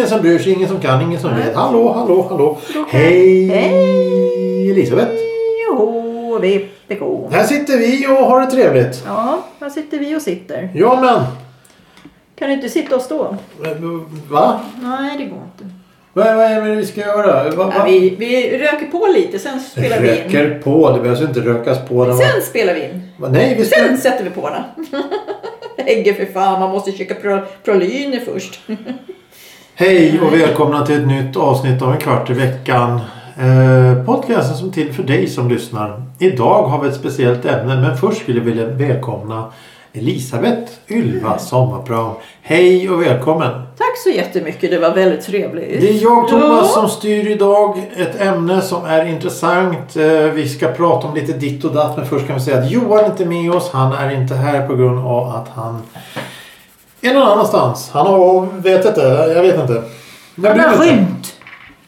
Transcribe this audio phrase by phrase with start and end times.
[0.00, 1.54] Ingen som bryr sig, ingen som kan, ingen som vet.
[1.54, 2.58] Hallå, hallå, hallå.
[2.72, 2.86] Hallå.
[2.90, 3.46] Hej!
[3.46, 4.70] Hej.
[4.70, 5.12] Elisabeth.
[5.68, 7.28] Jo, VPK.
[7.30, 9.02] Här sitter vi och har det trevligt.
[9.06, 10.70] Ja, här sitter vi och sitter.
[10.74, 11.49] Ja men.
[12.40, 13.36] Kan du inte sitta och stå?
[14.28, 14.60] Va?
[14.82, 15.74] Nej, det går inte.
[16.12, 17.50] Vad, vad är det vi ska göra?
[17.50, 17.72] Va, va?
[17.76, 20.14] Ja, vi, vi röker på lite, sen spelar vi in.
[20.14, 20.90] Röker på.
[20.90, 22.00] Det behövs inte rökas på.
[22.00, 22.18] När man...
[22.18, 23.02] Sen spelar vi in.
[23.18, 23.80] Va, Nej, vi ska...
[23.80, 24.86] Sen sätter vi på den.
[25.86, 28.60] Ägge för fan, man måste checka pro, prolyner först.
[29.74, 33.00] Hej och välkomna till ett nytt avsnitt av En kvart i veckan.
[33.38, 36.02] Eh, podcasten som till för dig som lyssnar.
[36.18, 39.52] Idag har vi ett speciellt ämne men först skulle jag vilja välkomna
[39.92, 42.12] Elisabeth Ylva Sommarpram.
[42.42, 43.50] Hej och välkommen!
[43.78, 45.80] Tack så jättemycket, det var väldigt trevligt.
[45.80, 46.64] Det är jag Thomas Ja.
[46.64, 47.90] som styr idag.
[47.96, 49.96] Ett ämne som är intressant.
[49.96, 52.70] Eh, Vi ska prata om lite ditt och datt men först kan vi säga att
[52.70, 53.70] Johan är inte med oss.
[53.72, 55.82] Han är inte här på grund av att han
[57.00, 57.90] är någon annanstans.
[57.92, 59.00] Han har, vet inte,
[59.34, 59.82] jag vet inte.
[60.34, 61.36] Jag Han har rymt.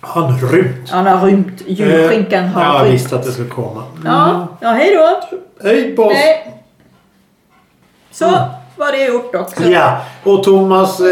[0.01, 0.91] Han har rymt.
[0.91, 1.63] Han har rymt.
[1.67, 2.95] Julskinkan Eh, har Jag rymt.
[2.95, 3.83] visste att det skulle komma.
[4.05, 5.21] Ja, ja hej då.
[5.69, 6.13] Hej på oss.
[8.13, 8.25] Så
[8.77, 9.63] var det gjort också.
[9.65, 11.07] Ja, och Thomas, eh,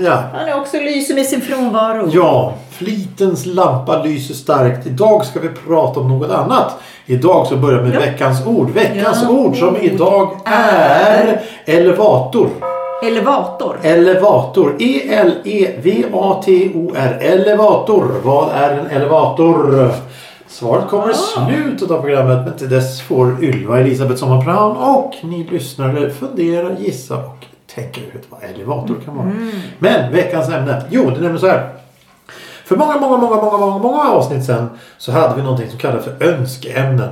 [0.00, 0.22] ja.
[0.34, 2.08] Han är också lyser med sin frånvaro.
[2.12, 4.86] Ja, flitens lampa lyser starkt.
[4.86, 6.72] Idag ska vi prata om något annat.
[7.06, 8.00] Idag så börjar vi med Ja.
[8.00, 8.70] veckans ord.
[8.70, 9.28] Veckans Ja.
[9.30, 12.48] ord som idag är elevator.
[13.02, 13.76] Elevator.
[13.82, 14.76] Elevator.
[14.78, 14.84] E
[15.96, 17.18] E-L-E-V-A-T-O-R.
[17.20, 18.20] Elevator.
[18.24, 19.90] Vad är en elevator?
[20.58, 21.46] Svaret kommer i Ah.
[21.46, 27.16] slutet av programmet men till dess får Ylva Elisabeth Sommarplan och ni lyssnare fundera, gissa
[27.16, 29.32] och tänka ut vad elevator kan vara.
[29.78, 30.82] Men veckans ämne.
[30.90, 31.70] Jo, det är nämligen så här.
[32.64, 36.04] För många, många, många, många, många, många avsnitt sedan så hade vi någonting som kallades
[36.04, 37.10] för önskeämnen.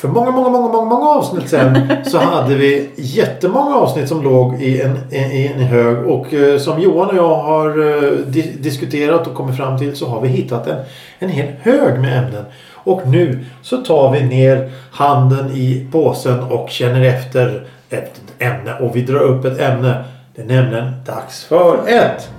[0.00, 4.62] För många, många, många, många, många avsnitt sen så hade vi jättemånga avsnitt som låg
[4.62, 9.26] i en, i en hög och eh, som Johan och jag har eh, di- diskuterat
[9.26, 10.76] och kommit fram till så har vi hittat en,
[11.18, 12.44] en hel hög med ämnen.
[12.74, 18.96] Och nu så tar vi ner handen i påsen och känner efter ett ämne och
[18.96, 20.04] vi drar upp ett ämne.
[20.34, 22.30] Det är nämligen dags för ett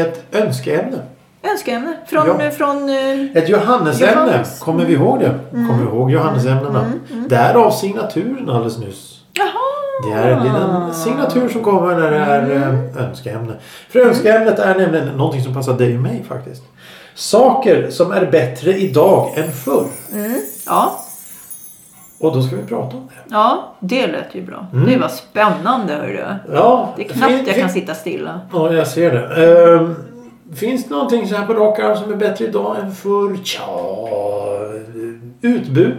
[0.00, 0.98] ett önskeämne.
[1.52, 1.96] Önskeämne.
[2.06, 2.40] Från...
[2.40, 2.50] Ja.
[2.50, 4.12] från eh, Ett Johannesämne.
[4.12, 4.60] Johannes.
[4.60, 5.38] Kommer vi ihåg det?
[5.50, 6.92] Kommer vi ihåg Johannesämnena?
[7.28, 9.20] Därav signaturen alldeles nyss.
[9.32, 9.48] jaha.
[10.08, 13.52] Det är en liten signatur som kommer när det är eh, önskeämne.
[13.90, 16.62] För önskeämnet är nämligen någonting som passar dig och mig faktiskt.
[17.14, 19.86] Saker som är bättre idag än förr.
[20.66, 21.00] Ja.
[22.18, 23.34] Och då ska vi prata om det.
[23.34, 24.66] ja, det lät ju bra.
[24.72, 24.86] Mm.
[24.90, 26.24] Det var spännande hörru.
[26.52, 28.40] Ja, Det är knappt fin- jag fin- kan sitta stilla.
[28.52, 29.74] Ja, jag ser det.
[29.76, 29.94] Ehm,
[30.56, 33.36] finns det någonting så här på rak arm som är bättre idag än förr?
[33.44, 33.62] Tja,
[35.40, 35.94] utbud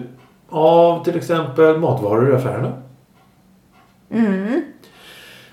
[0.49, 2.71] av till exempel matvaror i affärerna.
[4.11, 4.61] Mm.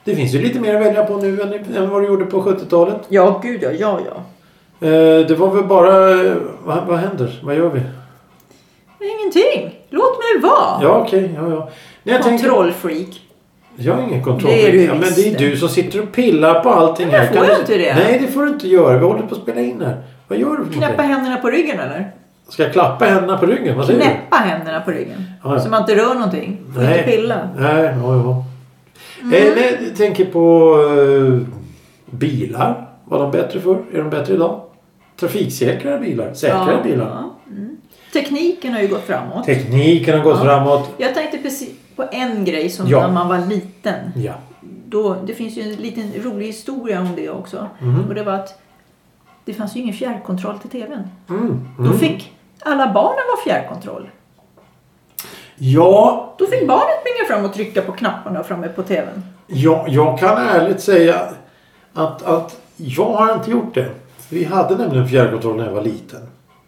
[0.04, 2.42] Det finns ju lite mer att välja på nu än, än vad det gjorde på
[2.42, 2.96] 70-talet.
[3.08, 3.70] Ja, gud ja.
[3.70, 4.16] Ja, ja.
[4.88, 6.10] Eh, det var väl bara...
[6.10, 6.32] eh,
[6.64, 7.40] Vad, vad händer?
[7.42, 7.80] Vad gör vi?
[9.00, 9.73] Ingenting.
[10.34, 10.82] Mig vara.
[10.82, 11.30] Ja, okej.
[11.36, 11.68] ja, ja.
[12.02, 13.20] Nej, jag tänker- Kontrollfreak.
[13.76, 14.52] Jag har ingen kontroll.
[14.52, 17.20] Det är du ja, men det är du som sitter och pillar på allting Men
[17.20, 17.26] här.
[17.26, 17.94] får Kan jag du- inte det?
[17.94, 18.98] Nej, det får du inte göra.
[18.98, 19.96] Vi håller på att spela in här.
[20.28, 21.06] Vad gör du för Knäppa någonting?
[21.14, 22.10] händerna på ryggen eller?
[22.48, 23.76] Ska jag klappa händerna på ryggen?
[23.76, 24.04] Vad säger du?
[24.06, 25.24] Knäppa händerna på ryggen.
[25.44, 25.60] Ja, ja.
[25.60, 26.58] Så man inte rör någonting.
[26.74, 26.98] Får Nej.
[26.98, 27.48] inte pilla.
[27.58, 28.44] Nej, ja, ja.
[29.22, 29.34] Mm.
[29.34, 31.40] Eh, nej, jag tänker på eh,
[32.10, 32.88] bilar.
[33.04, 33.76] Var de bättre för?
[33.92, 34.60] Är de bättre idag?
[35.20, 36.32] Trafiksäkrare bilar?
[36.34, 37.06] Säkrare bilar?
[37.06, 37.33] Ja.
[38.14, 38.24] Mm.
[38.24, 39.44] Tekniken har ju gått framåt.
[39.44, 40.44] Tekniken har gått Ja.
[40.44, 40.90] framåt.
[40.96, 43.00] Jag tänkte precis på en grej som Ja.
[43.06, 44.12] när man var liten.
[44.16, 44.32] Ja.
[44.86, 47.68] Då, det finns ju en liten rolig historia om det också.
[47.78, 48.04] Mhm.
[48.08, 48.60] Och det var att
[49.44, 51.02] det fanns ju ingen fjärrkontroll till tvn.
[51.28, 51.68] Mm.
[51.78, 51.98] Då Mm.
[51.98, 52.32] fick
[52.62, 54.10] alla barnen vara fjärrkontroll.
[55.56, 59.22] Ja, Då fick barnet springa fram och trycka på knapparna framme på tvn.
[59.46, 61.20] jag, jag kan ärligt säga
[61.94, 63.90] att, att jag har inte gjort det.
[64.30, 66.20] Vi hade nämligen fjärrkontroll när jag var liten.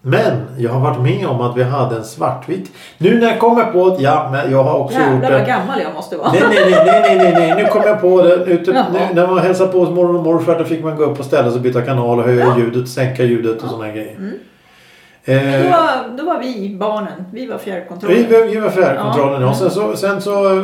[0.09, 2.71] Men jag har varit med om att vi hade en svartvit.
[2.99, 5.47] Nu när jag kommer på det, ja men jag har också gjort Jävlar vad det.
[5.47, 6.33] gammal jag måste vara.
[6.33, 7.63] Nej, nej, nej, nej, nej, nej.
[7.63, 8.35] Nu kommer jag på det.
[8.35, 11.19] Ute, nu, när man hälsade på hos mormor och morfar då fick man gå upp
[11.21, 12.59] och ställa sig och byta kanal och höja Ja.
[12.59, 13.69] ljudet, sänka ljudet och Ja.
[13.69, 14.17] sådana grejer.
[14.17, 14.33] Mm.
[15.25, 17.25] Eh, Då, var, då var vi barnen.
[17.33, 18.17] Vi var fjärrkontrollen.
[18.29, 19.49] vi, vi, var fjärrkontrollen ja.
[19.49, 19.55] Ja.
[19.55, 20.63] Sen så, sen så eh,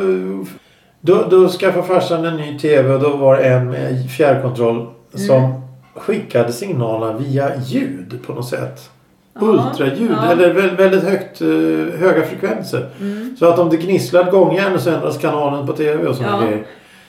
[1.01, 5.37] Då, då skaffade farsan en ny TV och då var det en med fjärrkontroll som
[5.45, 5.53] Mm.
[5.97, 8.91] skickade signalerna via ljud på något sätt.
[9.41, 10.33] Ultraljud ja.
[10.33, 11.49] eller väldigt, väldigt högt, eh,
[12.01, 12.91] höga frekvenser.
[13.01, 13.37] Mm.
[13.39, 16.47] Så att om det gnisslar ett gångjärn så ändras kanalen på TV och sådana Ja.
[16.47, 16.65] grejer.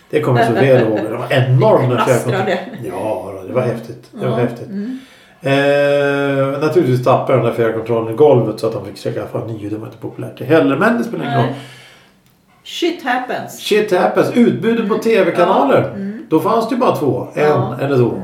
[0.10, 1.00] Det kommer jag så väl ihåg.
[1.10, 2.46] Det var enorm den fjärrkontrollen.
[2.46, 2.60] Knastrade.
[2.92, 4.04] Ja, det var häftigt.
[4.12, 4.68] Det var Ja, häftigt.
[4.70, 5.00] mm.
[5.46, 9.70] Eh, naturligtvis tappade den där fjärrkontrollen i golvet så att de fick skaffa en ny.
[9.70, 10.78] Det var inte populärt det heller.
[10.78, 11.54] Men det spelar ingen roll.
[12.64, 13.60] Shit happens.
[13.60, 14.32] Shit happens.
[14.36, 15.82] Utbudet på tv-kanaler.
[15.82, 16.26] Ja, mm.
[16.30, 17.28] Då fanns det ju bara två.
[17.34, 18.22] En eller två.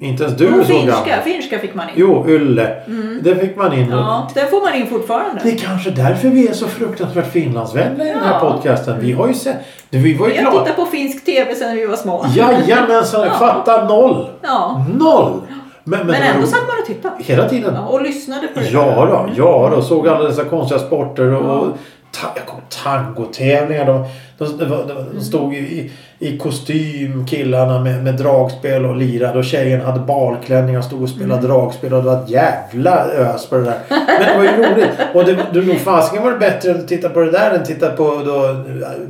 [0.00, 1.24] Inte ens du är så finska, gammal.
[1.24, 1.94] finska fick man in.
[1.96, 2.74] Jo, Ylle.
[2.86, 3.18] Mm.
[3.22, 3.90] Det fick man in.
[3.90, 5.40] Ja, den får man in fortfarande.
[5.42, 9.00] Det är kanske därför vi är så fruktansvärt Finlandsvänliga i den här podcasten.
[9.00, 9.56] Vi har ju sett...
[9.90, 12.26] Vi var ju Vi har tittat på finsk tv sedan vi var små.
[12.34, 13.32] Jajamensan, Ja.
[13.32, 14.26] fatta noll.
[14.42, 14.84] Ja.
[14.98, 15.32] Noll!
[15.84, 17.14] Men, men, Men ändå satt man och tittade.
[17.18, 17.74] Hela tiden.
[17.74, 18.68] Ja, och lyssnade på det.
[18.68, 19.82] Ja då, ja då.
[19.82, 21.66] Såg alla dessa konstiga sporter och, Ja.
[22.20, 23.86] Ta, jag kom tangotävlingar.
[23.86, 24.04] De,
[24.38, 29.44] de, de, de, de stod i, i, kostym killarna med, med dragspel och lirade och
[29.44, 31.50] tjejen hade balklänningar och stod och spelade Mm.
[31.50, 33.78] dragspel och det var ett jävla ös på det där.
[33.88, 34.90] Men det var ju roligt.
[35.14, 37.90] Och det, det, nog fasiken var det bättre att titta på det där än titta
[37.90, 38.64] på då,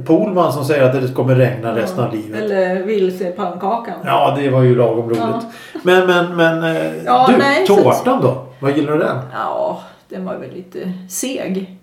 [0.07, 2.41] Polman som säger att det kommer regna resten av livet.
[2.43, 3.95] Eller vilse pannkakan.
[4.05, 5.19] Ja, det var ju lagom roligt.
[5.21, 5.43] Ja.
[5.83, 6.77] Men, men, men.
[6.77, 8.45] eh, Ja, du, nej, så- tårtan då?
[8.61, 9.17] Vad gillar du den?
[9.33, 10.79] Ja, den var väl lite
[11.09, 11.75] seg.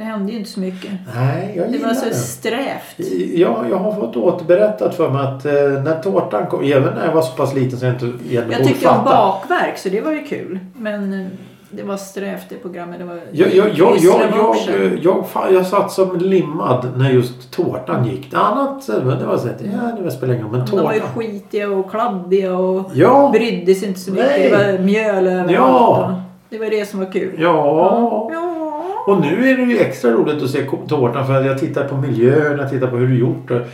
[0.00, 0.90] Det hände ju inte så mycket.
[1.14, 2.14] Nej, jag Det var så den.
[2.14, 2.96] strävt.
[3.34, 5.52] Ja, jag har fått återberättat för mig att eh,
[5.84, 8.64] när tårtan kom, även när jag var så pass liten så jag inte egentligen Jag
[8.66, 10.58] tyckte om bakverk så det var ju kul.
[10.76, 11.26] Men eh,
[11.70, 12.98] det var strävt det programmet.
[12.98, 14.56] Det var Jag, jag, jag, jag, jag,
[15.02, 18.30] jag, jag, jag satt som limmad när just tårtan gick.
[18.30, 20.56] Det annat eh, det var så att, ja, det spelar ingen roll.
[20.56, 21.14] Men De var ju tårtan.
[21.14, 24.26] skitiga och kladdiga och Ja, brydde sig inte så mycket.
[24.30, 24.50] Nej.
[24.50, 25.50] Det var mjöl överallt.
[25.52, 26.22] Ja.
[26.50, 27.34] Det var det som var kul.
[27.38, 28.28] ja.
[28.32, 28.49] Ja.
[29.06, 31.96] Och nu är det ju extra roligt att se tårtan för att jag tittar på
[31.96, 33.64] miljön, jag tittar på hur du gjort det.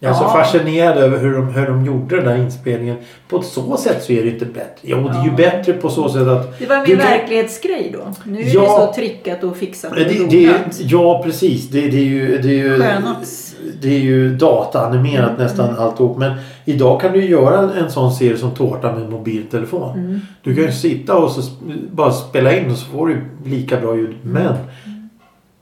[0.00, 2.96] Jag är så fascinerad över hur de, hur de gjorde den där inspelningen.
[3.28, 4.64] På så sätt så är det inte bättre.
[4.82, 6.58] Jo, det är ju bättre på så sätt att...
[6.58, 8.14] Det var mer verklighetsgrej då.
[8.24, 8.60] Nu är Ja.
[8.60, 11.68] det så trickat och fixat och Det, det, ja, precis.
[11.68, 12.38] Det, det är ju...
[12.38, 13.47] Det är ju, Skönats.
[13.80, 16.18] Det är ju dataanimerat Mm, nästan alltihop.
[16.18, 16.32] Men
[16.64, 19.98] idag kan du ju göra en sån serie som Tårta med mobiltelefon.
[19.98, 20.20] Mm.
[20.42, 21.50] Du kan ju sitta och så
[21.92, 24.16] bara spela in och så får du lika bra ljud.
[24.24, 24.32] Mm.
[24.32, 24.54] Men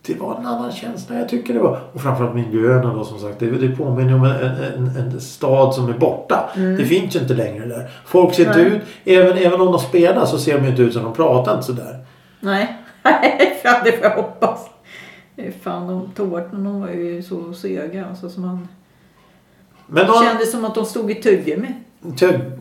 [0.06, 1.81] det var en annan känsla jag tycker det var.
[1.93, 3.38] Och framförallt miljöerna då som sagt.
[3.40, 4.32] Det, det påminner om en,
[4.76, 6.50] en, en stad som är borta.
[6.54, 7.90] Det finns ju inte längre där.
[8.06, 8.72] Folk ser inte Mm.
[8.72, 8.82] Ut.
[9.04, 11.99] Även, även om de spelar så ser de inte ut som de pratar inte sådär.
[12.40, 12.76] Nej,
[13.84, 14.60] det får jag hoppas.
[15.37, 18.06] Eh, Fan, de tårtorna var ju så sega.
[18.06, 18.69] Alltså, som man
[19.87, 21.75] Men de, kändes som att de stod i tuggummi.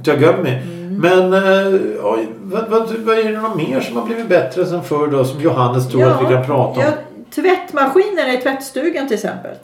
[0.04, 0.50] Tögummi.
[0.50, 0.98] Mm.
[0.98, 4.84] Men eh, oj, vad, vad, vad är det något mer som har blivit bättre sen
[4.84, 5.26] förr då?
[5.26, 6.86] Som Johannes tror att vi kan prata om?
[6.86, 6.92] ja,
[7.36, 9.56] tvättmaskinerna i tvättstugan till exempel.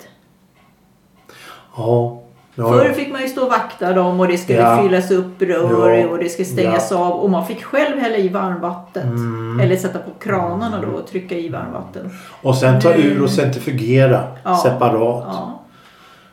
[1.75, 2.20] Ja.
[2.55, 4.81] Ja, Förr fick man ju stå och vakta dem och det skulle Ja.
[4.83, 6.07] fyllas upp rör Ja.
[6.07, 7.11] och det skulle stängas av.
[7.11, 9.03] Och man fick själv hälla i varmvattnet.
[9.03, 9.59] Mm.
[9.59, 12.09] Eller sätta på kranarna då och trycka i varmvatten.
[12.41, 14.55] Och sen ta ur och centrifugera Ja.
[14.57, 15.23] separat.
[15.27, 15.57] Ja.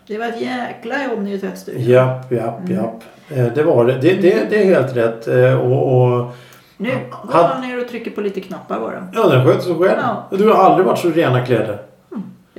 [0.06, 1.82] Det var ett jäkla jobb nere i tvättstugan.
[1.84, 2.72] Japp, japp, Mm.
[2.76, 3.02] japp.
[3.28, 3.92] Eh, Det var det.
[3.92, 5.28] Det, det, det är helt rätt.
[5.28, 6.34] Eh, Och, och
[6.76, 6.90] Nu
[7.32, 9.08] går man ner och trycker på lite knappar bara.
[9.14, 9.98] ja, den sköter sig själv.
[10.30, 10.36] Ja.
[10.38, 11.78] Du har aldrig varit så rena kläder.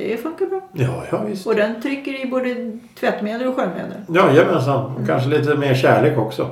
[0.07, 0.61] Det funkar bra.
[0.73, 1.47] Ja, ja visst.
[1.47, 3.91] Och den trycker i både tvättmedel och sköljmedel.
[4.07, 4.85] Ja, jajamensan.
[4.85, 6.47] Och kanske lite mer kärlek också.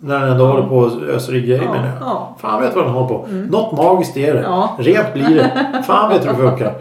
[0.00, 0.50] När den ändå Ja.
[0.50, 1.94] håller på och öser i grejer Ja, menar jag.
[2.00, 2.36] ja.
[2.40, 3.26] Fan vet vad den håller på.
[3.28, 3.46] Mm.
[3.46, 4.40] Något magiskt är det.
[4.40, 4.76] Ja.
[4.78, 5.82] Rent blir det.
[5.86, 6.74] Fan vet hur det funkar.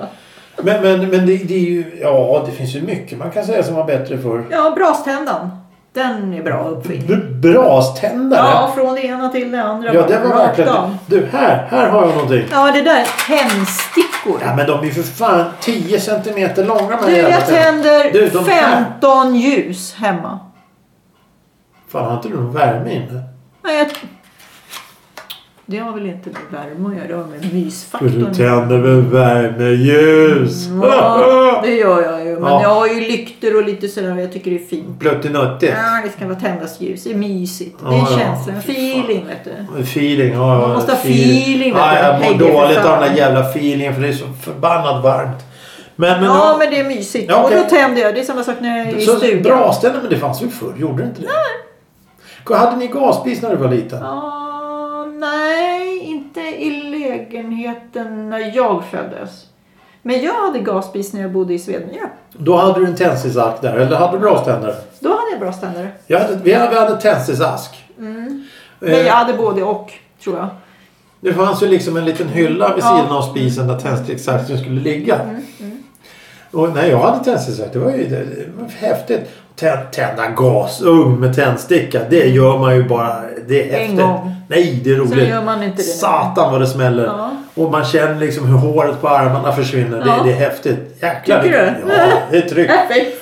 [0.64, 2.00] Men, men, men det, det är ju...
[2.02, 4.44] Ja, det finns ju mycket man kan säga som var bättre förr.
[4.52, 5.50] Ja, braständan.
[5.96, 7.42] Den är bra uppfinning.
[7.42, 8.50] Braständare.
[8.50, 9.94] Ja, från det ena till det andra.
[9.94, 10.98] Ja, det var verkligen...
[11.08, 12.46] Du, här, här har jag någonting.
[12.52, 13.08] Ja, det där.
[13.28, 14.42] Tändstickor.
[14.46, 18.50] Ja, men de är ju för fan 10 centimeter långa Du, jag tänder Du, de
[18.50, 18.86] här.
[19.00, 20.40] 15 ljus hemma.
[21.88, 23.24] Fan, har inte du någon värme inne?
[23.64, 23.88] Nej, jag...
[25.68, 28.34] Det har väl inte med värme att göra, det har med För du mysfaktorn.
[28.34, 30.68] tänder med värmeljus.
[30.84, 32.40] Ja, det gör jag ju.
[32.40, 32.62] Men Ja.
[32.62, 35.00] jag har ju lyktor och lite sådär jag tycker det är fint.
[35.00, 35.74] Pluttinuttigt.
[35.78, 37.04] Ja, det ska vara tändas ljus.
[37.04, 37.80] Det är mysigt.
[37.80, 38.20] Det är Ja, en ja.
[38.20, 39.44] känsla, en feeling vet
[39.78, 39.82] du.
[39.84, 40.34] Feeling.
[40.34, 42.26] Ja, Man ja, måste ha feeling, vet Ja, du.
[42.26, 45.44] jag mår dåligt av den där jävla feelingen för det är så förbannat varmt.
[45.96, 47.26] Men, men, Ja, men det är mysigt.
[47.30, 47.58] Ja, okej.
[47.58, 48.16] Och då tänder jag.
[48.16, 49.42] Det är samma sak när jag är i stugan.
[49.44, 50.74] Braständer, men det fanns ju förr.
[50.78, 51.28] Gjorde det inte det?
[52.48, 52.58] Nej.
[52.60, 54.00] Hade ni gasspis när du var liten?
[54.02, 54.45] Ja,
[55.20, 59.46] nej, inte i lägenheten när jag föddes.
[60.02, 62.10] Men jag hade gasspis när jag bodde i Svedmyra.
[62.34, 64.76] Då hade du en tändsticksask där, eller hade du braständare?
[65.00, 65.88] Då hade jag braständare.
[66.08, 67.84] Jag hade, vi hade, vi hade tändsticksask.
[67.98, 68.28] Mm.
[68.82, 69.94] Eh, Men jag hade både och,
[70.24, 70.48] tror jag.
[71.20, 72.98] Det fanns ju liksom en liten hylla vid Ja.
[72.98, 75.16] sidan av spisen där tändsticksasken skulle ligga.
[75.20, 75.84] Mm, mm.
[76.52, 78.26] Och när jag hade tändstickor, det var ju det
[78.58, 79.32] var häftigt.
[79.56, 82.00] Tänd, tända gasugn med tändsticka.
[82.10, 83.16] Det gör man ju bara.
[83.48, 84.00] Det är En häftigt.
[84.00, 84.36] gång.
[84.50, 85.10] Nej, det är roligt.
[85.14, 85.84] Sen gör man inte det.
[85.84, 87.06] Satan vad det smäller.
[87.06, 87.32] Ja.
[87.56, 90.04] Och man känner liksom hur håret på armarna försvinner.
[90.06, 90.14] Ja.
[90.24, 90.98] Det, det är häftigt.
[91.02, 91.44] Jäklar.
[91.44, 91.94] Tycker det- du?
[91.94, 92.72] Ja, det är tryggt.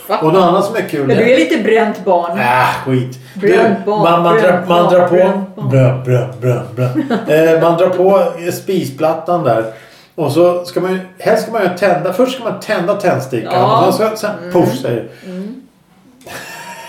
[0.22, 1.08] Och något annat som är kul.
[1.08, 2.38] Det- du är lite bränt barn.
[2.40, 2.46] Äh,
[2.86, 3.20] skit.
[3.34, 5.16] Bränt barn, man, man, drar, man drar på...
[5.16, 5.70] bränt barn.
[5.70, 6.88] Brö, brö, brö, brö.
[7.54, 9.66] Eh, man drar på spisplattan där.
[10.16, 11.00] Och så ska man ju...
[11.20, 12.14] Helst ska man ju tända...
[12.14, 13.54] Först ska man tända tändstickan.
[13.54, 13.78] Ja.
[13.78, 13.88] Mm.
[13.90, 15.08] Och sen, sen poff säger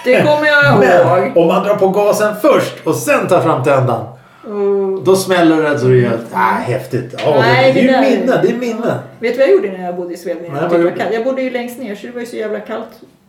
[0.05, 1.37] Det kommer jag Men ihåg.
[1.37, 4.05] om man drar på gasen först och sen tar fram tändan.
[4.47, 5.05] Mm.
[5.05, 6.27] Då smäller det så rejält.
[6.33, 7.15] Ah, häftigt.
[7.25, 8.41] Ja, Nej, det, det är det där- ju minne.
[8.43, 8.99] Det är minne.
[9.19, 10.19] Vet du vad jag gjorde när jag bodde i?
[10.25, 10.37] Nej,
[10.71, 11.15] Jag, gjorde kallt.
[11.15, 12.89] jag bodde ju längst ner så det var ju så jävla kallt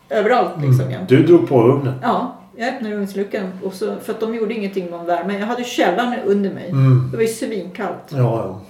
[0.10, 0.92] överallt liksom.
[0.92, 1.10] jämt.
[1.10, 1.94] Du drog på ugnen.
[2.02, 5.40] Ja, jag öppnade ugnsluckan och så, för att de gjorde ingenting med värme.
[5.40, 6.70] Jag hade källaren under mig.
[6.70, 7.08] Mm.
[7.12, 8.04] Det var ju svinkallt.
[8.10, 8.62] Ja, ja.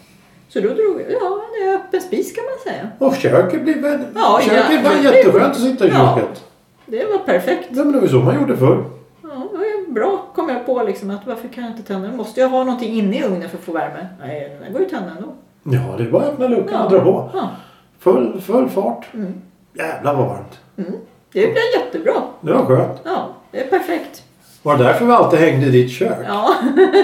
[0.49, 2.89] Så då drog jag, ja det är öppen spis kan man säga.
[2.99, 3.99] Och köket blir väl...
[4.15, 6.19] Ja, köket ja, var jätteskönt att sitta i Ja.
[6.85, 7.67] Det var perfekt.
[7.71, 8.83] Ja, men det var så man gjorde förr.
[9.23, 12.07] Ja, det var ju bra kom jag på liksom att varför kan jag inte tända
[12.07, 12.17] den?
[12.17, 14.07] Måste jag ha någonting inne i ugnen för att få värme?
[14.19, 15.27] Nej, den går ju att tända ändå.
[15.63, 16.83] Ja, det är bara att öppna luckan Ja.
[16.85, 17.29] och dra på.
[17.33, 17.49] Ja.
[17.99, 19.05] Full, full fart.
[19.13, 19.33] Mm.
[19.73, 20.59] Jävlar vad varmt.
[20.77, 20.91] Mm.
[21.33, 22.13] Det blir jättebra.
[22.41, 22.99] Det var skönt.
[23.03, 24.23] Ja, det är perfekt.
[24.63, 26.17] Var det därför vi alltid hängde i ditt kök?
[26.27, 26.49] Ja,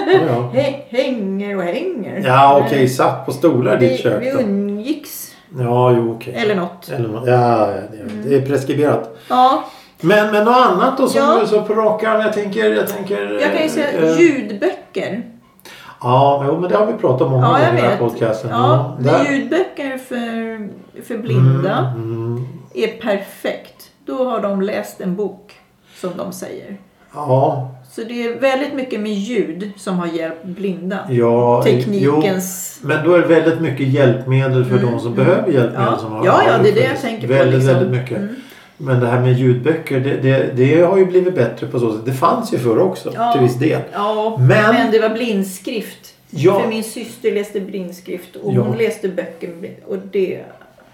[0.06, 0.50] Ja, ja.
[0.54, 2.22] Hä- hänger och hänger.
[2.26, 2.88] ja okej.
[2.88, 4.40] Satt på stolar i ditt Vi, kök vi då.
[4.40, 5.21] umgicks.
[5.58, 6.34] Ja, jo okej.
[6.34, 6.88] Eller något.
[6.88, 7.80] Eller nå- Ja, ja,
[8.24, 9.16] det, är preskriberat.
[9.28, 9.64] Ja,
[10.00, 11.38] Men, men något annat då som Ja.
[11.40, 12.20] du så på rak arm?
[12.20, 12.74] Jag tänker...
[12.74, 15.22] Jag, tänker, jag kan ju säga eh, ljudböcker.
[16.00, 18.50] Ja, jo, men det har vi pratat om många Ja, gånger i den här podcasten.
[18.50, 20.68] Ja, där- men ljudböcker för,
[21.02, 22.46] för blinda Mm, mm.
[22.74, 23.90] är perfekt.
[24.06, 25.52] Då har de läst en bok,
[25.96, 26.76] som de säger.
[27.14, 30.98] Ja, Så det är väldigt mycket med ljud som har hjälpt blinda.
[31.10, 31.56] ja.
[31.58, 32.78] Jo, Teknikens...
[32.82, 35.24] men då är det väldigt mycket hjälpmedel för Mm, de som mm.
[35.24, 35.88] behöver hjälpmedel.
[35.92, 35.98] Ja.
[35.98, 37.74] Som har, Ja, ja, det är det jag tänker på, Väldigt, liksom.
[37.74, 38.16] väldigt mycket.
[38.18, 38.34] Mm.
[38.76, 42.04] Men det här med ljudböcker, det, det, det har ju blivit bättre på så sätt.
[42.04, 43.32] Det fanns ju förr också Ja.
[43.32, 43.80] till viss del.
[43.92, 46.14] Ja, Men- men, det var blindskrift.
[46.30, 46.60] Ja.
[46.60, 49.50] För min syster läste blindskrift och hon läste böcker
[49.86, 50.40] och det...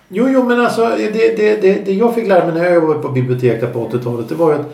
[0.08, 3.00] Jo, jo, men alltså det, det, det, det jag fick lära mig när jag jobbade
[3.00, 4.28] på bibliotek där på 80-talet.
[4.28, 4.66] Det var ju att,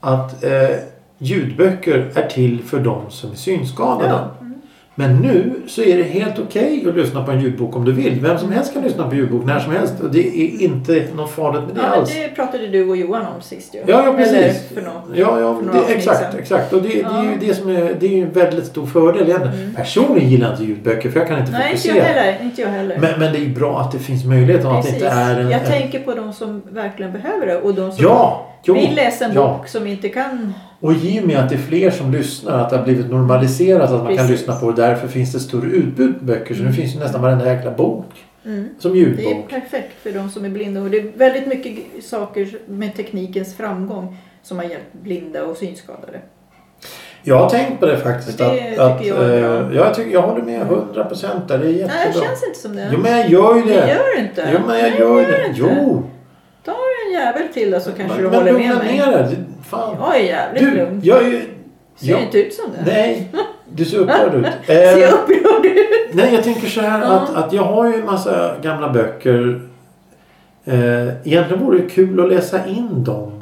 [0.00, 0.50] att eh,
[1.22, 4.08] ljudböcker är till för de som är synskadade.
[4.08, 4.30] Ja.
[4.94, 8.20] Men nu så är det helt okej att lyssna på en ljudbok om du vill.
[8.20, 10.00] Vem som helst kan lyssna på ljudbok när som helst.
[10.00, 12.10] Och det är inte något farligt med det Ja, men alls.
[12.14, 13.78] det pratade du och Johan om sist ju.
[13.86, 14.34] Ja, ja precis.
[14.34, 16.72] Eller för något, ja, ja, för det, exakt, exakt.
[16.72, 17.36] Och det, det är ju Ja.
[17.40, 19.58] det som är, det är en väldigt stor fördel egentligen.
[19.60, 19.74] Mm.
[19.74, 21.96] Personligen gillar jag inte ljudböcker för jag kan inte Nej, inte fokusera.
[21.96, 22.44] jag heller.
[22.44, 22.98] Inte jag heller.
[23.00, 25.50] Men, men det är ju bra att det finns möjlighet att det inte är en...
[25.50, 28.48] jag tänker på de som verkligen behöver det och de som ja!
[28.64, 29.56] Jo, vill läsa en ja.
[29.58, 30.54] bok som inte kan...
[30.80, 33.82] Och i och med att det är fler som lyssnar, att det har blivit normaliserat
[33.90, 34.30] att man kan Precis.
[34.30, 34.82] lyssna på det.
[34.82, 36.54] Därför finns det större utbud på böcker.
[36.54, 38.06] Så nu finns ju nästan varenda jäkla bok
[38.46, 38.68] Mm.
[38.78, 39.48] som Det är ljudbok.
[39.50, 44.16] perfekt för de som är blinda och det är väldigt mycket saker med teknikens framgång
[44.42, 46.20] som har hjälpt blinda och synskadade.
[47.22, 48.38] Jag har tänkt på det faktiskt.
[48.38, 51.58] Det att, att, jag eh, jag, tycker, jag håller med 100 procent där.
[51.58, 52.04] Det är Nej, jättebra.
[52.06, 52.90] det känns inte som det.
[52.92, 53.88] Jo men jag gör ju Det det.
[53.88, 54.48] gör du inte.
[54.52, 55.46] Jo men jag Nej, gör det det.
[55.48, 55.60] inte.
[55.60, 56.02] Jo.
[57.12, 58.96] En jävel till då så kanske men, du men håller med lugna mig.
[58.96, 59.22] ner dig.
[59.30, 59.96] Det- Fan.
[60.00, 61.00] Jag är jävligt Du, lugn.
[61.04, 61.40] jag är ju...
[61.96, 62.90] Ser jag- inte ut som det.
[62.92, 63.28] Nej,
[63.74, 64.46] du ser upprörd ut.
[64.66, 65.86] Ser Eh, jag upprörd ut?
[66.12, 69.60] nej, jag tänker så här att, att jag har ju en massa gamla böcker.
[70.64, 73.41] Eh, egentligen vore det kul att läsa in dem.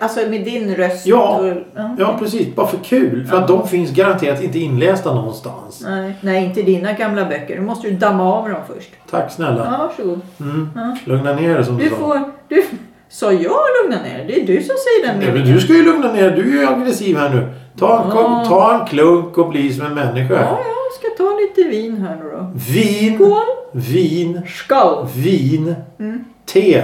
[0.00, 1.06] Alltså med din röst?
[1.06, 1.38] Ja.
[1.38, 1.96] Och, ja.
[1.98, 2.54] Ja, precis.
[2.54, 3.26] Bara för kul.
[3.26, 5.82] För att de finns garanterat inte inlästa någonstans.
[5.84, 7.56] Nej, nej, inte dina gamla böcker.
[7.56, 8.90] Du måste ju damma av dem först.
[9.10, 9.68] Tack snälla.
[9.78, 10.20] Ja, varsågod.
[10.40, 10.70] Mm.
[10.74, 10.96] Ja.
[11.04, 11.96] Lugna ner dig som du, Du sa.
[11.96, 12.20] får...
[12.48, 12.64] Du,
[13.08, 13.52] sa jag
[13.82, 14.24] lugna ner?
[14.28, 16.30] Det är du som säger den Nej, men du ska ju lugna ner.
[16.30, 17.46] Du är ju aggressiv här nu.
[17.78, 18.44] Ta en, Ja.
[18.48, 20.34] ta en klunk och bli som en människa.
[20.34, 22.52] Ja, jag ska ta lite vin här nu då.
[22.72, 23.14] Vin.
[23.16, 23.42] Skål!
[23.72, 24.40] Vin.
[24.46, 25.06] Skål!
[25.16, 25.74] Vin.
[25.98, 26.24] Mm.
[26.52, 26.82] Te.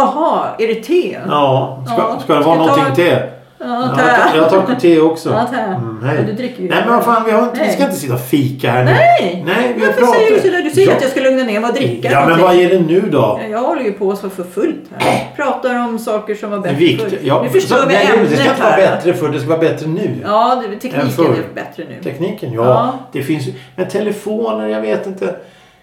[0.00, 1.18] Jaha, är det te?
[1.28, 1.82] Ja.
[1.86, 3.10] Ska, Ja, ska det vara jag ta- någonting te?
[3.62, 3.66] Ja,
[3.96, 4.02] Ja,
[4.36, 5.30] jag, tar, jag tar te också.
[5.30, 5.58] Ja.
[5.58, 5.98] Mm.
[6.16, 6.68] Ja, du dricker ju.
[6.68, 7.74] Nej men vad fan, vi, har inte, vi Nej.
[7.74, 8.90] ska inte sitta och fika här nu.
[8.90, 9.42] Nej!
[9.46, 10.14] Nej, vi Varför pratat.
[10.16, 10.62] säger du sådär?
[10.62, 10.96] Du säger Ja.
[10.96, 12.46] att jag ska lugna ner mig och dricka Ja men någonting.
[12.46, 13.40] vad är det nu då?
[13.42, 15.28] Ja, Jag håller ju på så för fullt här.
[15.36, 17.08] Pratar om saker som var bättre viktigt.
[17.10, 17.18] förr.
[17.22, 19.48] Ja, nu förstår så- vi nej, ämnet Det ska inte vara bättre för det ska
[19.48, 20.16] vara bättre nu.
[20.24, 21.24] Ja, det, tekniken förr.
[21.24, 22.02] är bättre nu.
[22.10, 22.64] Tekniken, ja.
[22.64, 22.92] Ja.
[23.12, 23.46] Det finns.
[23.76, 25.34] Men telefoner, jag vet inte.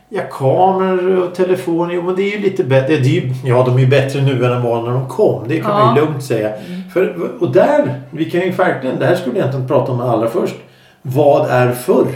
[0.09, 1.93] Ja, kameror och telefoner.
[1.93, 2.87] Jo, men det är ju lite bättre.
[2.97, 5.47] Det är ju, ja, de är ju bättre nu än de var när de kom.
[5.47, 6.05] Det kan man ju Ja.
[6.05, 6.51] lugnt säga.
[6.93, 10.27] För, och där, vi kan ju verkligen, det här skulle jag egentligen prata om allra
[10.29, 10.55] först.
[11.01, 12.07] Vad är förr?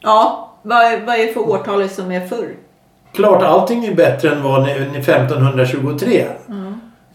[0.00, 2.48] Ja, vad är, vad är för årtalet som är förr?
[3.12, 6.24] Klart allting är bättre än vad ni- ni 1523.
[6.48, 6.65] Mm.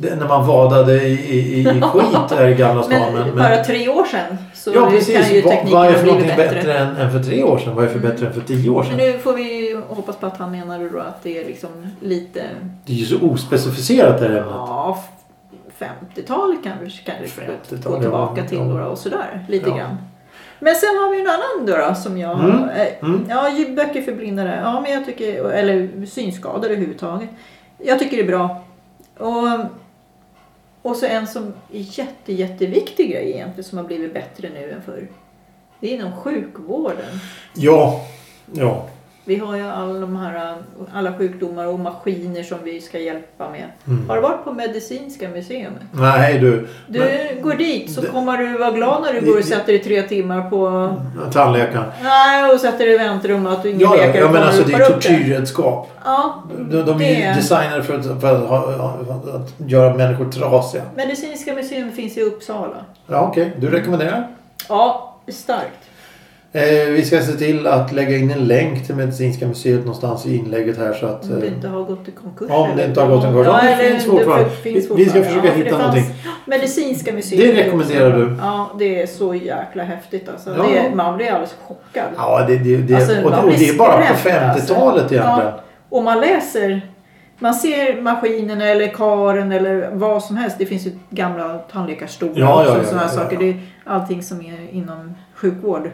[0.01, 3.13] Det, när man vadade i, i, i skit där i Gamla stan.
[3.13, 5.34] Men, Men, bara men, tre år sedan så ja kan precis.
[5.34, 6.55] ju Vad, tekniken vad är för någonting bättre.
[6.55, 7.75] bättre än, än för tre år sedan?
[7.75, 8.98] Vad är för bättre än för tio år Men sedan?
[8.98, 12.43] nu får vi ju hoppas på att han menade då att det är liksom lite...
[12.86, 14.53] Det är ju så ospecificerat det här ämnet.
[14.55, 15.03] Ja,
[15.79, 18.63] 50-talet kanske kan vi 50-tal, gå tillbaka ja, till ja.
[18.63, 19.46] några och sådär.
[19.50, 19.75] Lite Ja.
[19.77, 19.98] grann.
[20.60, 23.25] Men sen har vi en annan då, då som jag Mm, eh, mm.
[23.29, 24.60] Ja, ljudböcker för blindare.
[24.63, 27.29] Ja, men jag tycker, eller synskadade överhuvudtaget.
[27.77, 28.63] Jag tycker det är bra.
[29.17, 29.60] Och,
[30.82, 34.82] och så en som är jätte, jätteviktig grej egentligen som har blivit bättre nu än
[34.82, 35.08] förr.
[35.80, 37.20] Det är inom sjukvården.
[37.56, 38.06] Ja.
[38.54, 38.88] Ja.
[39.25, 40.56] Vi har ju alla de här,
[40.94, 43.66] alla sjukdomar och maskiner som vi ska hjälpa med.
[43.88, 44.10] Mm.
[44.10, 45.72] Har du varit på Medicinska museet?
[45.92, 46.68] Nej du.
[46.88, 49.44] Du Men- går dit så det- kommer du vara glad när du det- går och
[49.46, 50.90] sätter dig tre timmar på...
[51.34, 51.86] Tandläkaren.
[52.04, 54.90] Nej, och sätter dig i väntrum att ingen Ja, läkare ja men alltså det är
[54.90, 55.90] tortyrredskap.
[56.06, 60.84] Ja, De, de är ju designade för att, för att, för att göra människor trasiga.
[60.96, 62.75] Medicinska museet finns i Uppsala.
[63.08, 63.54] Ja, okej.
[63.58, 64.28] Du rekommenderar?
[64.70, 65.78] Ja, starkt.
[66.53, 70.36] Eh, vi ska se till att lägga in en länk till Medicinska museet någonstans i
[70.36, 71.24] inlägget här så att...
[71.24, 72.50] Om det eh, inte har gått i konkurs.
[72.51, 73.48] Om det inte har gått i konkurs.
[73.48, 74.50] Ja, det finns fortfarande.
[74.63, 76.15] Vi- ska försöka för hitta fanns någonting.
[76.46, 77.55] Medicinska museet.
[77.55, 78.36] Det rekommenderar du?
[78.41, 80.55] Ja, det är så jäkla häftigt alltså.
[80.58, 80.63] Ja.
[80.63, 82.08] Det, man blir alldeles chockad.
[82.17, 84.74] Ja, det, det, det, Alltså, och, och det är bara på skrämd, alltså.
[84.74, 85.39] 50-talet egentligen.
[85.39, 85.60] Ja.
[85.89, 86.81] Och man läser,
[87.39, 90.55] man ser maskinerna eller karen eller vad som helst.
[90.60, 92.74] Det finns ju gamla tandläkarstolar Ja, också.
[92.77, 93.36] ja, ja, här ja, saker.
[93.36, 93.39] ja.
[93.39, 95.89] Det är allting som är inom sjukvård.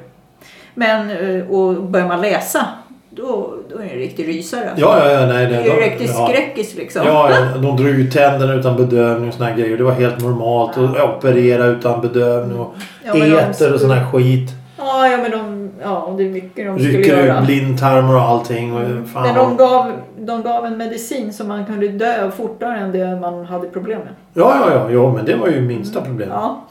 [0.80, 2.66] Men eh, och börjar man läsa
[3.10, 4.70] då, då är det en riktig rysare.
[4.76, 5.26] Ja, ja, ja.
[5.26, 6.28] Nej, Det det, är ju riktigt ja.
[6.28, 7.02] skräckis liksom.
[7.06, 9.78] Ja, ja, de drog ut tänderna utan bedövning och såna här grejer.
[9.78, 10.78] Det var helt normalt.
[10.78, 12.74] att operera utan bedövning och
[13.06, 14.50] Ja, eter och skulle- sån här skit.
[14.78, 17.40] Ja, ja men de, ja, det är mycket de skulle Rycker göra.
[17.40, 18.74] ut blindtarmar och allting.
[18.74, 22.92] Och, fan, Men de gav, de gav en medicin som man kunde dö fortare än
[22.92, 24.10] det man hade problem med.
[24.34, 26.36] Ja, ja, ja, ja, men det var ju minsta problemet.
[26.38, 26.62] Ja.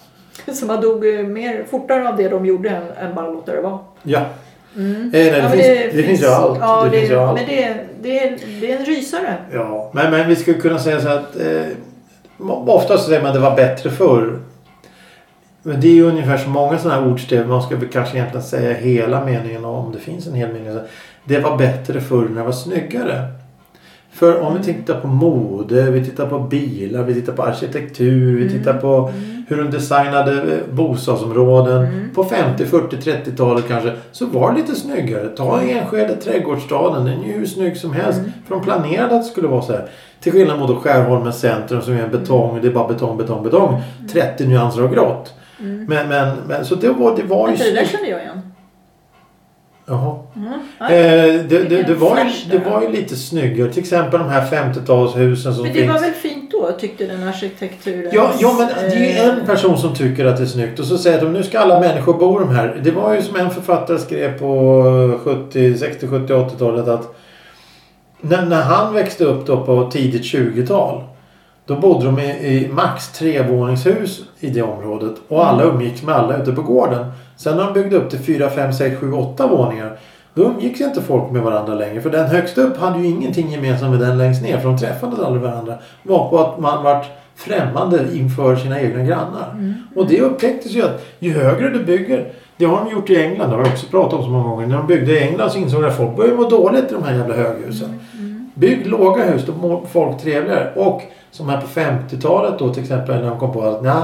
[0.52, 3.78] Så man dog mer fortare av det de gjorde än, än bara låta det vara.
[4.06, 4.20] Ja.
[4.76, 4.94] Mm.
[4.94, 6.58] Eh, nej, det, Ja, finns, det, finns ju allt.
[6.60, 7.40] Ja, det, det, finns ju allt.
[7.40, 9.36] men det, det, är, det är en rysare.
[9.52, 11.66] Ja, men, men vi skulle kunna säga så att eh,
[12.66, 14.38] ofta så säger man att det var bättre förr.
[15.62, 17.48] Men det är ju ungefär så många sådana här ordstäv.
[17.48, 20.78] Man ska kanske egentligen säga hela meningen om det finns en hel mening.
[21.24, 23.28] Det var bättre förr när det var snyggare.
[24.12, 28.50] För om vi tittar på mode, vi tittar på bilar, vi tittar på arkitektur, vi
[28.50, 29.12] tittar på
[29.46, 32.10] hur de designade eh, bostadsområden.
[32.14, 33.92] På 50, 40, 30-talet kanske.
[34.12, 35.28] Så var det lite snyggare.
[35.28, 37.04] Ta Enskede trädgårdsstaden.
[37.04, 38.20] Den är ju hur snygg som helst.
[38.46, 39.88] För de planerade att det skulle vara så här.
[40.20, 42.58] Till skillnad mot Skärholmens centrum som är betong.
[42.62, 43.82] Det är bara betong, betong, betong.
[44.12, 45.34] 30 nyanser av grått.
[45.58, 48.42] Men, men, men så det var, det var ju det där kände jag igen.
[49.88, 50.18] Jaha.
[50.36, 50.52] Mm.
[50.80, 53.72] Eh, det, det, det, var ju, det var ju lite snyggare.
[53.72, 56.02] Till exempel de här 50-talshusen som finns.
[56.66, 58.10] Då tyckte den arkitekturen.
[58.12, 60.98] Ja, ja men det är en person som tycker att det är snyggt och så
[60.98, 62.80] säger de nu ska alla människor bo de här.
[62.84, 67.14] Det var ju som en författare skrev på 70, 60, 70, 80-talet att
[68.20, 71.04] när, när han växte upp då på tidigt 20-tal
[71.66, 76.36] då bodde de i, i max trevåningshus i det området och alla umgicks med alla
[76.36, 77.12] ute på gården.
[77.36, 79.98] Sen när de byggde upp till 4, 5, 6, 7, 8 våningar
[80.36, 82.00] då umgicks inte folk med varandra längre.
[82.00, 84.58] För den högst upp hade ju ingenting gemensamt med den längst ner.
[84.58, 85.74] För de träffade aldrig varandra.
[86.02, 89.74] Var på att man vart främmande inför sina egna grannar.
[89.94, 92.32] Och det upptäcktes ju att ju högre du bygger.
[92.56, 93.50] Det har de gjort i England.
[93.50, 94.66] Det har vi också pratat om så många gånger.
[94.66, 97.02] När de byggde i England så insåg de att folk började må dåligt i de
[97.02, 98.00] här jävla höghusen.
[98.54, 100.72] Bygg låga hus, då mår folk trevligare.
[100.74, 104.02] Och som här på 50-talet då till exempel när de kom på att nej,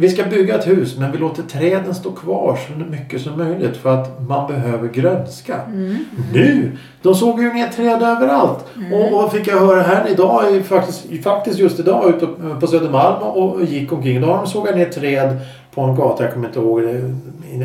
[0.00, 3.76] vi ska bygga ett hus men vi låter träden stå kvar så mycket som möjligt
[3.76, 5.56] för att man behöver grönska.
[6.32, 6.72] Nu!
[7.02, 8.64] De såg ju ner träd överallt.
[8.92, 12.26] Och, och fick jag höra här idag, faktiskt, faktiskt just idag ute
[12.60, 14.20] på Södermalm och, gick omkring.
[14.20, 15.36] Då har de sågat ner träd
[15.74, 16.82] på en gata, jag kommer inte ihåg,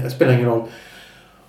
[0.03, 0.63] det spelar ingen roll.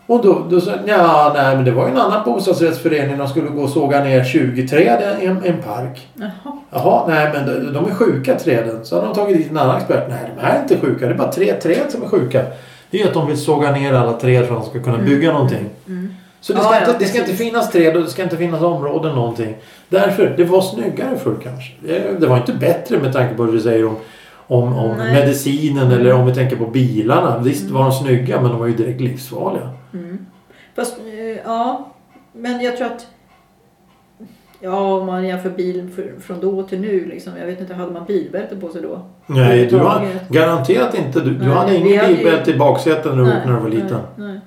[0.07, 3.19] Och då, då sa ja, nej men det var ju en annan bostadsrättsförening.
[3.19, 6.09] De skulle gå och såga ner 20 träd i en, en park.
[6.15, 6.57] Jaha.
[6.71, 8.85] Jaha, nej men de, de är sjuka träden.
[8.85, 10.05] Så hade de tagit dit en annan expert.
[10.09, 11.07] Nej, de här är inte sjuka.
[11.07, 12.43] Det är bara tre träd som är sjuka.
[12.91, 15.33] Det är att de vill såga ner alla träd för att de ska kunna bygga
[15.33, 15.71] någonting.
[16.41, 18.37] Så det ska, Ja, ja, inte, det ska inte finnas träd och det ska inte
[18.37, 19.55] finnas områden någonting.
[19.89, 21.73] Därför, det var snyggare förr kanske.
[21.83, 23.97] Det, det var inte bättre med tanke på vad du säger om,
[24.47, 27.39] om, om medicinen eller om vi tänker på bilarna.
[27.39, 29.71] Visst var de snygga men de var ju direkt livsfarliga.
[30.77, 31.93] Fast, eh, ja.
[32.33, 33.07] Men jag tror att...
[34.61, 37.33] Ja, om man jämför bil för, från då till nu liksom.
[37.41, 39.01] Jag vet inte, hade man bilbälte på sig då?
[39.27, 41.21] Nej, du har garanterat inte.
[41.21, 43.55] Du, du Nej, hade vi ingen hade ju- bilbälte i baksätet när du åkte när
[43.57, 44.01] du var liten.
[44.17, 44.41] Nej, nej,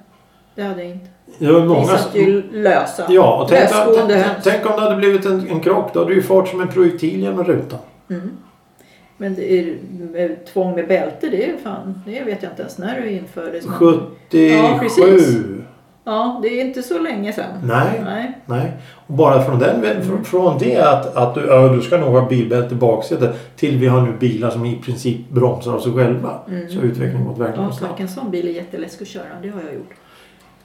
[0.56, 1.08] det hade jag inte.
[1.38, 3.06] Det var Vi många satt ju lösa.
[3.10, 3.70] Ja, och tänk,
[4.08, 5.94] tänk, tänk om det hade blivit en, en krock.
[5.94, 7.80] Då hade du ju fart som en projektil genom rutan.
[8.10, 8.38] Mm.
[9.22, 9.78] Men det är,
[10.12, 13.66] med tvång med bälte, det är fan, det vet jag inte ens när det infördes.
[13.66, 14.50] men- 77.
[14.50, 15.38] Ja, precis.
[16.04, 17.52] Ja, det är inte så länge sedan.
[17.64, 18.02] Nej.
[18.06, 18.38] Nej.
[18.46, 18.72] Nej.
[19.08, 20.02] Och bara från, den, Mm.
[20.02, 23.78] fr- från det att, att du, ja, du ska nog ha bilbälte i baksätet till
[23.78, 26.40] vi har nu bilar som i princip bromsar av sig själva.
[26.48, 26.70] Mm.
[26.70, 28.00] Så utvecklingen gått verkligen Ja, snabbt.
[28.00, 29.24] en sån bil är jätteläskig att köra.
[29.42, 29.94] Det har jag gjort.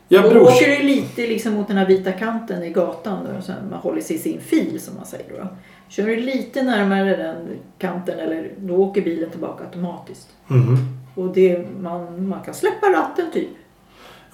[0.09, 0.49] Jag Då brors...
[0.49, 4.01] åker du lite liksom mot den här vita kanten i gatan då, så man håller
[4.01, 5.49] sig i sin fil som man säger då.
[5.89, 7.37] Kör du lite närmare den
[7.79, 10.29] kanten eller då åker bilen tillbaka automatiskt.
[10.47, 10.77] Mhm.
[11.15, 13.49] Och det, man, man kan släppa ratten typ.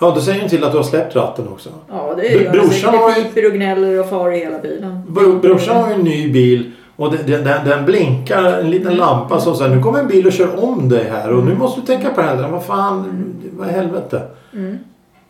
[0.01, 1.71] Ja, du säger ju till att du har släppt ratten också.
[1.89, 2.95] Ja det gör brorsan det säkert.
[3.01, 5.03] har Det piper och gnäller och far i hela bilen.
[5.09, 8.87] Bro, brorsan har ju en ny bil och den, den, den, den blinkar en liten
[8.87, 8.99] Mm.
[8.99, 11.81] lampa som säger nu kommer en bil och kör om dig här och nu måste
[11.81, 12.49] du tänka på det här.
[12.49, 14.23] Vad fan, vad i helvete.
[14.55, 14.79] Mm.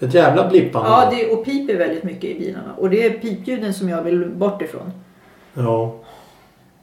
[0.01, 0.89] Ett jävla blippande.
[0.91, 2.73] Ja det, och piper väldigt mycket i bilarna.
[2.77, 4.91] Och det är pipljuden som jag vill bort ifrån.
[5.55, 5.95] Ja.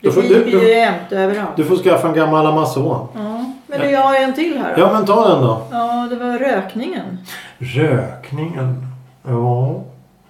[0.01, 1.49] Du får- du- du- jämt överallt.
[1.55, 3.07] Du får skaffa en gammal Amazon.
[3.13, 4.81] Ja, men det, jag har en till här då.
[4.81, 5.62] Ja men ta den då.
[5.71, 7.17] Ja, det var rökningen.
[7.57, 8.75] Rökningen.
[9.27, 9.83] Ja.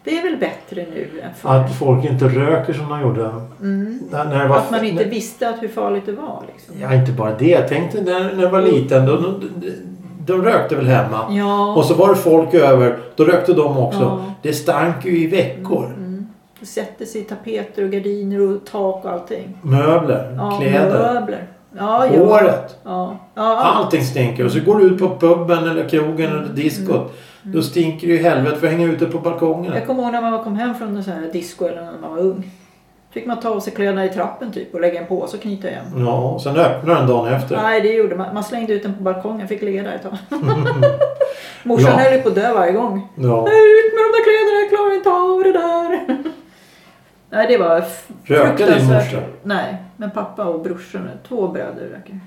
[0.03, 1.49] Det är väl bättre nu än förr?
[1.49, 3.31] Att folk inte röker som de gjorde.
[3.61, 3.99] Mm.
[4.11, 6.43] När, när var, Att man inte när, visste att hur farligt det var.
[6.53, 6.75] Liksom.
[6.81, 7.61] Ja, inte bara det.
[7.69, 9.05] Tänk dig när, när jag var liten.
[9.05, 9.41] Då, de,
[10.25, 11.25] de rökte väl hemma.
[11.29, 11.75] Ja.
[11.75, 12.97] Och så var det folk över.
[13.15, 13.99] Då rökte de också.
[14.01, 14.19] Ja.
[14.41, 15.85] Det stank ju i veckor.
[15.85, 16.06] Mm.
[16.61, 19.57] Sätter sig i tapeter och gardiner och tak och allting.
[19.61, 21.47] Möbler, Ja, kläder, möbler.
[21.77, 22.75] Ja, håret.
[22.83, 23.17] Ja.
[23.35, 23.77] Ja, allt.
[23.85, 24.45] Allting stinker.
[24.45, 27.13] Och så går du ut på puben eller krogen eller diskot.
[27.43, 29.73] Då stinker det ju helvete för att hänga ute på balkongen.
[29.73, 32.11] Jag kommer ihåg när man kom hem från en sån här disco eller när man
[32.11, 32.51] var ung.
[33.11, 35.67] Fick man ta av sig kläderna i trappen typ och lägga en påse och knyta
[35.69, 35.85] igen.
[35.97, 37.55] Ja, och sen öppnar den dagen efter.
[37.55, 38.33] Nej, det gjorde man.
[38.33, 39.47] Man slängde ut den på balkongen.
[39.47, 40.17] Fick ligga där ett tag.
[41.63, 41.97] Morsan Ja.
[41.97, 43.07] höll ju på att dö varje gång.
[43.15, 43.39] Ja.
[43.47, 46.26] Ut med de där kläderna, jag klarar inte av det där.
[47.29, 47.83] Nej, det var
[48.23, 49.19] Rökte din morsa?
[49.43, 52.19] Nej, men pappa och brorsorna, två bröder röker.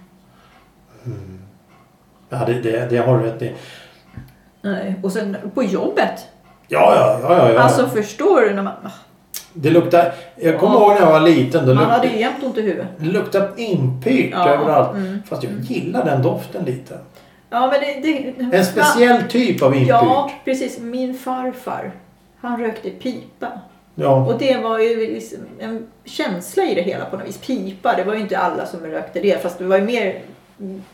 [2.29, 3.53] Ja, det, det, det har du rätt i.
[4.63, 6.27] Nej, och sen på jobbet.
[6.69, 7.37] Ja, ja, ja.
[7.39, 7.61] ja, ja.
[7.61, 8.75] Alltså förstår du när man...
[9.53, 10.13] Det luktar...
[10.37, 10.81] Jag kommer Ja.
[10.81, 11.67] ihåg när jag var liten.
[11.67, 12.87] Då Man lukta, hade ju jämt ont i huvudet.
[12.99, 14.97] det luktade inpyrt Ja, överallt.
[14.97, 15.23] mm.
[15.29, 16.99] Fast jag gillar den doften lite.
[17.51, 18.01] Ja, men det...
[18.51, 19.89] det En speciell typ av inpyrt.
[19.89, 20.79] Ja, precis.
[20.81, 21.93] Min farfar,
[22.41, 23.49] han rökte pipa.
[24.01, 24.27] Ja.
[24.27, 27.39] Och det var ju liksom en känsla i det hela på något vis.
[27.39, 29.43] Pipa, det var ju inte alla som rökte det.
[29.43, 30.23] Fast det var ju mer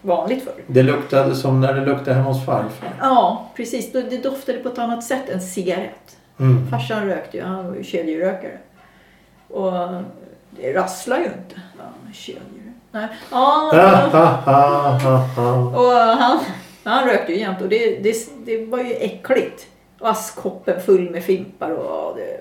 [0.03, 0.63] vanligt förr.
[0.67, 2.93] Det luktade som när det luktade hemma hos farfar.
[3.01, 3.93] Ja, precis.
[3.93, 6.17] Det doftade på ett annat sätt än cigarett.
[6.39, 6.71] Mm.
[6.71, 8.59] Farsan rökte ju, han var ju kedjerökare.
[9.49, 9.73] Och
[10.51, 11.61] det rasslar ju inte.
[11.79, 12.73] Ja, kedjor.
[12.91, 13.09] Nej.
[13.31, 13.71] Ja,
[15.77, 16.39] och han,
[16.85, 18.15] han rökte ju jämt och det, det,
[18.45, 19.67] det var ju äckligt.
[20.01, 22.41] Och askkoppen full med fimpar och det...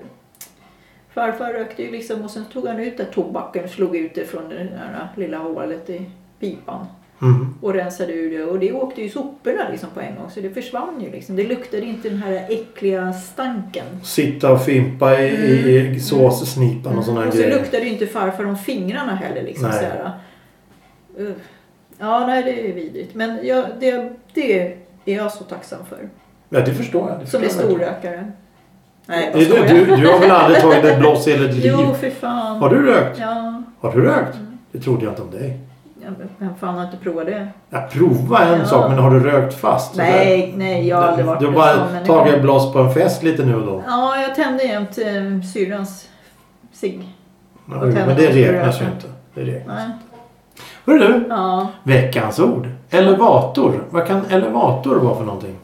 [1.16, 4.24] Farfar rökte ju liksom och sen tog han ut den tobaken och slog ut det
[4.24, 6.86] från det där lilla hålet i pipan.
[7.22, 7.54] Mm.
[7.60, 10.50] Och rensade ur det och det åkte ju soporna liksom på en gång så det
[10.50, 11.36] försvann ju liksom.
[11.36, 13.84] Det luktade inte den här äckliga stanken.
[14.04, 17.58] Sitta och fimpa i, i, i såssnipan och såna här och så grejer.
[17.58, 19.90] luktade ju inte farfar om fingrarna heller liksom Nej.
[21.26, 21.32] Uh.
[21.98, 23.14] Ja, nej det är vidrigt.
[23.14, 24.62] Men jag, det, det
[25.04, 26.08] är jag så tacksam för.
[26.48, 27.20] Ja, det förstår jag.
[27.20, 27.92] Det Som förstår är jag verkligen.
[27.94, 28.32] storrökare.
[29.06, 29.96] Nej, Du, vad du, skojar.
[29.96, 31.72] du har väl aldrig tagit ett bloss i hela ditt liv?
[31.78, 32.56] Jo, för fan.
[32.56, 33.18] Har du rökt?
[33.20, 33.62] Ja.
[33.80, 34.36] Har du rökt?
[34.72, 35.60] Det trodde jag inte om dig.
[36.02, 37.48] ja vem fan har inte provat det?
[37.70, 38.64] Ja, prova en Ja.
[38.66, 39.96] sak, men har du rökt fast?
[39.96, 43.22] Nej, nej, jag har aldrig varit Du har bara tagit ett bloss på en fest
[43.22, 43.82] lite nu och då?
[43.86, 46.08] Ja, jag tände jämt eh, syrrans
[46.72, 47.08] cigg.
[47.70, 49.06] Ja, men det räknas ju inte.
[49.34, 49.76] Det räknas.
[49.76, 49.86] Nej.
[50.86, 51.68] Hörru du, Ja.
[51.82, 52.68] veckans ord.
[52.90, 53.84] Elevator.
[53.90, 55.54] Vad kan elevator vara för någonting?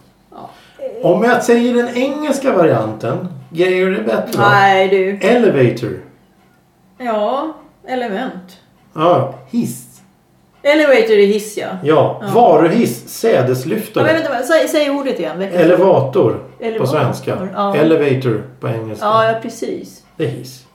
[1.03, 1.09] Ja.
[1.09, 4.38] Om jag säger den engelska varianten, ger det bättre då?
[4.41, 5.29] Nej du.
[5.29, 6.01] Elevator.
[6.99, 7.53] Ja,
[7.88, 8.59] element.
[8.95, 9.88] Ja, hiss.
[10.62, 11.67] Elevator är hiss ja.
[11.85, 12.29] Ja, Ja.
[12.35, 14.05] varuhiss, ja sädeslyftare.
[14.05, 15.38] men vänta, säg, säg ordet igen.
[15.38, 15.65] veckans ord.
[15.65, 17.49] Elevator på Elevator, svenska.
[17.55, 17.77] ja.
[17.77, 19.07] Elevator på engelska.
[19.07, 20.03] Ja, ja precis.
[20.17, 20.67] Det är hiss.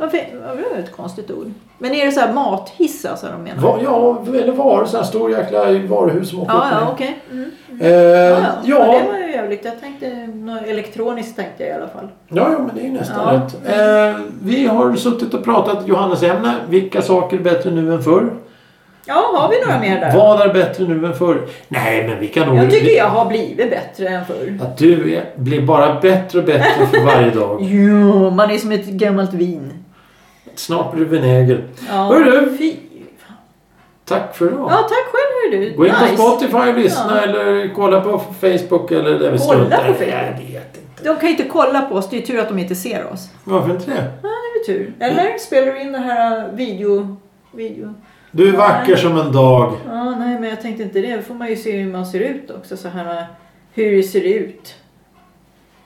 [0.00, 1.50] Varför, det var ett konstigt ord.
[1.78, 3.62] Men är det så här mathiss alltså de menar?
[3.62, 5.58] Va, ja, eller var så här stor jäkla
[5.88, 7.18] varuhus som åker Ja, upp och ja, okej.
[7.30, 7.50] Mm.
[7.80, 8.86] Eh, Ja, ja, ja.
[8.94, 9.64] ja, det var ju jävligt.
[9.64, 12.08] Jag tänkte något elektroniskt tänkte jag i alla fall.
[12.28, 13.40] ja, men det är nästan Ja.
[13.40, 14.16] rätt.
[14.16, 16.54] Eh, vi har suttit och pratat Johannesämne.
[16.68, 18.30] Vilka saker är bättre nu än förr?
[19.04, 20.16] Ja, har vi några mer där?
[20.16, 21.46] Vad är bättre nu än förr?
[21.68, 22.56] Nej, men vi kan nog...
[22.56, 24.58] Jag tycker jag har blivit bättre än förr.
[24.62, 27.58] Att du är, blir bara bättre och bättre för varje dag.
[27.62, 29.79] Jo, man är som ett gammalt vin.
[30.54, 31.64] Snart blir du vinäger.
[31.88, 32.56] Ja, Hörru.
[32.58, 32.74] Fy.
[34.04, 34.70] Tack för idag.
[34.70, 35.76] Ja, tack själv hör du.
[35.76, 36.16] Gå in på Nice.
[36.16, 37.20] Spotify och lyssna Ja.
[37.22, 40.02] eller kolla på Facebook eller där vi Kolla på Facebook?
[40.08, 41.04] Jag vet inte.
[41.04, 42.10] De kan ju inte kolla på oss.
[42.10, 43.28] Det är ju tur att de inte ser oss.
[43.44, 43.92] Varför inte det?
[44.22, 44.92] Det är väl tur.
[45.00, 47.16] Eller spelar du in den här video...
[47.52, 47.94] video
[48.30, 49.72] Du är vacker som en dag.
[49.86, 51.16] Ja, nej, men jag tänkte inte det.
[51.16, 52.76] Då får man ju se hur man ser ut också.
[52.76, 53.26] Så här,
[53.74, 54.74] hur ser det ut?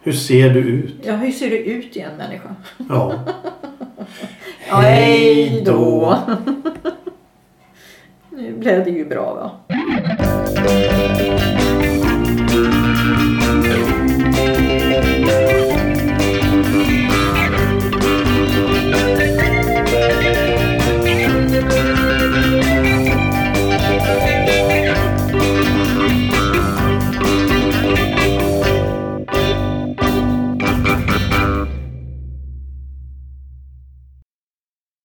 [0.03, 0.95] Hur ser du ut?
[1.03, 2.55] Ja, hur ser det ut i en människa?
[2.79, 2.85] Ja.
[2.89, 3.15] Ja,
[4.61, 6.19] Hej då!
[8.31, 9.51] nu blev det ju bra va?